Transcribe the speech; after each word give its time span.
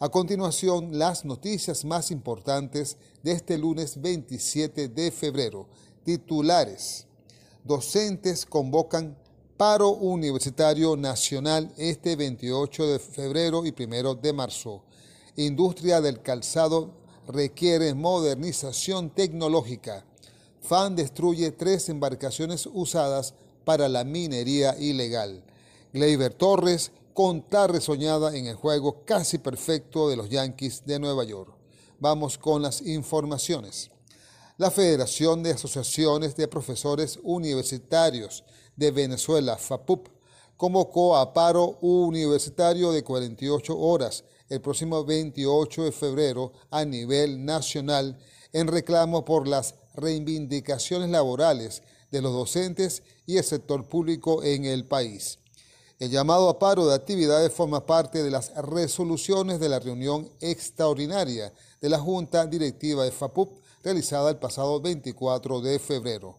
A 0.00 0.10
continuación, 0.10 0.96
las 0.96 1.24
noticias 1.24 1.84
más 1.84 2.12
importantes 2.12 2.96
de 3.24 3.32
este 3.32 3.58
lunes 3.58 4.00
27 4.00 4.86
de 4.90 5.10
febrero. 5.10 5.66
Titulares. 6.04 7.08
Docentes 7.64 8.46
convocan 8.46 9.18
paro 9.56 9.90
universitario 9.90 10.96
nacional 10.96 11.72
este 11.76 12.14
28 12.14 12.86
de 12.86 12.98
febrero 13.00 13.66
y 13.66 13.74
1 13.76 14.14
de 14.14 14.32
marzo. 14.32 14.84
Industria 15.34 16.00
del 16.00 16.22
calzado 16.22 16.92
requiere 17.26 17.92
modernización 17.94 19.10
tecnológica. 19.10 20.04
FAN 20.60 20.94
destruye 20.94 21.50
tres 21.50 21.88
embarcaciones 21.88 22.68
usadas 22.72 23.34
para 23.64 23.88
la 23.88 24.04
minería 24.04 24.78
ilegal. 24.78 25.42
Gleyber 25.92 26.34
Torres 26.34 26.92
contar 27.18 27.80
soñada 27.80 28.36
en 28.36 28.46
el 28.46 28.54
juego 28.54 29.02
casi 29.04 29.38
perfecto 29.38 30.08
de 30.08 30.14
los 30.14 30.28
Yankees 30.28 30.84
de 30.86 31.00
Nueva 31.00 31.24
York. 31.24 31.52
Vamos 31.98 32.38
con 32.38 32.62
las 32.62 32.80
informaciones. 32.80 33.90
La 34.56 34.70
Federación 34.70 35.42
de 35.42 35.50
Asociaciones 35.50 36.36
de 36.36 36.46
Profesores 36.46 37.18
Universitarios 37.24 38.44
de 38.76 38.92
Venezuela, 38.92 39.56
FAPUP, 39.56 40.06
convocó 40.56 41.16
a 41.16 41.32
paro 41.32 41.78
universitario 41.80 42.92
de 42.92 43.02
48 43.02 43.76
horas 43.76 44.22
el 44.48 44.60
próximo 44.60 45.04
28 45.04 45.86
de 45.86 45.90
febrero 45.90 46.52
a 46.70 46.84
nivel 46.84 47.44
nacional 47.44 48.16
en 48.52 48.68
reclamo 48.68 49.24
por 49.24 49.48
las 49.48 49.74
reivindicaciones 49.94 51.10
laborales 51.10 51.82
de 52.12 52.22
los 52.22 52.32
docentes 52.32 53.02
y 53.26 53.38
el 53.38 53.44
sector 53.44 53.88
público 53.88 54.44
en 54.44 54.66
el 54.66 54.86
país. 54.86 55.40
El 55.98 56.10
llamado 56.10 56.48
a 56.48 56.60
paro 56.60 56.86
de 56.86 56.94
actividades 56.94 57.52
forma 57.52 57.84
parte 57.84 58.22
de 58.22 58.30
las 58.30 58.54
resoluciones 58.54 59.58
de 59.58 59.68
la 59.68 59.80
reunión 59.80 60.30
extraordinaria 60.38 61.52
de 61.80 61.88
la 61.88 61.98
Junta 61.98 62.46
Directiva 62.46 63.02
de 63.02 63.10
FAPUP 63.10 63.58
realizada 63.82 64.30
el 64.30 64.36
pasado 64.36 64.80
24 64.80 65.60
de 65.60 65.80
febrero. 65.80 66.38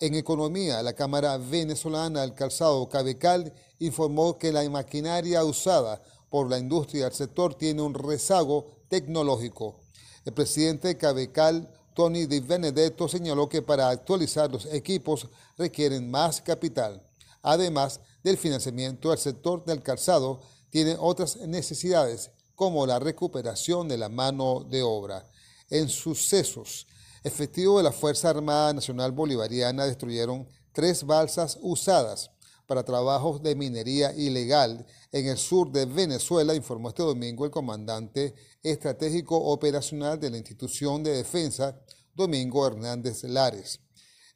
En 0.00 0.14
economía, 0.14 0.82
la 0.82 0.92
Cámara 0.92 1.38
Venezolana 1.38 2.20
del 2.20 2.34
Calzado 2.34 2.86
Cabecal 2.90 3.54
informó 3.78 4.36
que 4.36 4.52
la 4.52 4.68
maquinaria 4.68 5.44
usada 5.44 6.02
por 6.28 6.50
la 6.50 6.58
industria 6.58 7.04
del 7.04 7.14
sector 7.14 7.54
tiene 7.54 7.80
un 7.80 7.94
rezago 7.94 8.66
tecnológico. 8.88 9.80
El 10.26 10.34
presidente 10.34 10.88
de 10.88 10.98
Cabecal, 10.98 11.72
Tony 11.94 12.26
Di 12.26 12.40
Benedetto, 12.40 13.08
señaló 13.08 13.48
que 13.48 13.62
para 13.62 13.88
actualizar 13.88 14.50
los 14.50 14.66
equipos 14.66 15.26
requieren 15.56 16.10
más 16.10 16.42
capital. 16.42 17.02
Además 17.40 18.00
del 18.22 18.36
financiamiento, 18.36 19.12
el 19.12 19.18
sector 19.18 19.64
del 19.64 19.82
calzado 19.82 20.40
tiene 20.70 20.96
otras 20.98 21.36
necesidades 21.36 22.30
como 22.54 22.86
la 22.86 22.98
recuperación 22.98 23.88
de 23.88 23.98
la 23.98 24.08
mano 24.08 24.64
de 24.68 24.82
obra. 24.82 25.26
En 25.68 25.88
sucesos, 25.88 26.86
efectivos 27.24 27.78
de 27.78 27.84
la 27.84 27.92
Fuerza 27.92 28.30
Armada 28.30 28.72
Nacional 28.72 29.12
Bolivariana 29.12 29.86
destruyeron 29.86 30.46
tres 30.72 31.04
balsas 31.04 31.58
usadas 31.62 32.30
para 32.66 32.84
trabajos 32.84 33.42
de 33.42 33.56
minería 33.56 34.12
ilegal 34.12 34.86
en 35.10 35.26
el 35.26 35.38
sur 35.38 35.72
de 35.72 35.86
Venezuela, 35.86 36.54
informó 36.54 36.90
este 36.90 37.02
domingo 37.02 37.44
el 37.44 37.50
comandante 37.50 38.32
estratégico 38.62 39.36
operacional 39.36 40.20
de 40.20 40.30
la 40.30 40.36
institución 40.36 41.02
de 41.02 41.16
defensa, 41.16 41.76
Domingo 42.14 42.66
Hernández 42.66 43.24
Lares. 43.24 43.80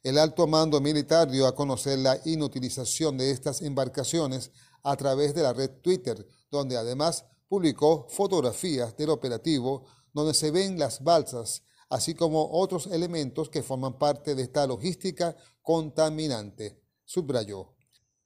El 0.05 0.19
alto 0.19 0.45
mando 0.45 0.79
militar 0.81 1.31
dio 1.31 1.47
a 1.47 1.55
conocer 1.55 1.97
la 1.97 2.21
inutilización 2.25 3.17
de 3.17 3.31
estas 3.31 3.63
embarcaciones 3.63 4.51
a 4.83 4.95
través 4.95 5.33
de 5.33 5.41
la 5.41 5.51
red 5.51 5.81
Twitter, 5.81 6.27
donde 6.51 6.77
además 6.77 7.25
publicó 7.47 8.05
fotografías 8.11 8.95
del 8.95 9.09
operativo 9.09 9.83
donde 10.13 10.35
se 10.35 10.51
ven 10.51 10.77
las 10.77 11.03
balsas, 11.03 11.63
así 11.89 12.13
como 12.13 12.51
otros 12.51 12.85
elementos 12.85 13.49
que 13.49 13.63
forman 13.63 13.97
parte 13.97 14.35
de 14.35 14.43
esta 14.43 14.67
logística 14.67 15.35
contaminante, 15.63 16.79
subrayó. 17.03 17.73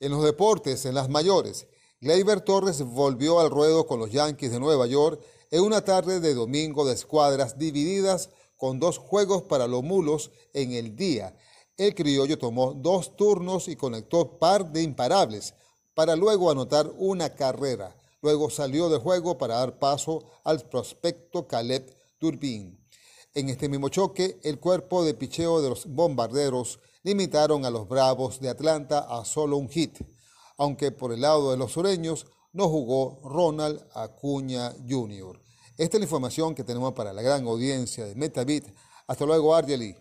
En 0.01 0.11
los 0.11 0.21
deportes, 0.21 0.83
en 0.83 0.95
las 0.95 1.07
mayores, 1.07 1.65
Gleyber 2.01 2.41
Torres 2.41 2.81
volvió 2.81 3.39
al 3.39 3.49
ruedo 3.49 3.87
con 3.87 4.01
los 4.01 4.11
Yankees 4.11 4.51
de 4.51 4.59
Nueva 4.59 4.85
York 4.85 5.23
en 5.49 5.63
una 5.63 5.79
tarde 5.79 6.19
de 6.19 6.33
domingo 6.33 6.85
de 6.85 6.95
escuadras 6.95 7.57
divididas 7.57 8.31
con 8.57 8.81
dos 8.81 8.97
juegos 8.97 9.43
para 9.43 9.67
los 9.67 9.81
mulos 9.81 10.31
en 10.51 10.73
el 10.73 10.97
día 10.97 11.37
el 11.79 11.95
criollo 11.95 12.37
tomó 12.37 12.73
dos 12.73 13.15
turnos 13.15 13.69
y 13.69 13.77
conectó 13.77 14.37
par 14.37 14.71
de 14.71 14.83
imparables 14.83 15.53
para 15.93 16.17
luego 16.17 16.51
anotar 16.51 16.91
una 16.97 17.29
carrera. 17.33 17.95
Luego 18.21 18.49
salió 18.49 18.89
de 18.89 18.99
juego 18.99 19.37
para 19.37 19.55
dar 19.55 19.79
paso 19.79 20.25
al 20.43 20.59
prospecto 20.67 21.47
Caleb 21.47 21.89
Turbin. 22.19 22.77
En 23.33 23.47
este 23.47 23.69
mismo 23.69 23.87
choque, 23.87 24.41
el 24.43 24.59
cuerpo 24.59 25.05
de 25.05 25.13
picheo 25.13 25.61
de 25.61 25.69
los 25.69 25.85
bombarderos 25.85 26.81
limitaron 27.03 27.63
a 27.63 27.69
los 27.69 27.87
Bravos 27.87 28.41
de 28.41 28.49
Atlanta 28.49 28.99
a 28.99 29.23
solo 29.23 29.55
un 29.55 29.69
hit, 29.69 29.99
aunque 30.57 30.91
por 30.91 31.13
el 31.13 31.21
lado 31.21 31.51
de 31.51 31.57
los 31.57 31.71
sureños 31.71 32.27
no 32.51 32.67
jugó 32.67 33.21
Ronald 33.23 33.81
Acuña 33.93 34.73
Jr. 34.85 35.39
Esta 35.77 35.95
es 35.95 36.01
la 36.01 36.05
información 36.05 36.55
que 36.55 36.65
tenemos 36.65 36.91
para 36.91 37.13
la 37.13 37.21
gran 37.21 37.45
audiencia 37.47 38.03
de 38.03 38.15
Metabit. 38.15 38.65
Hasta 39.07 39.25
luego, 39.25 39.55
Argeli. 39.55 39.95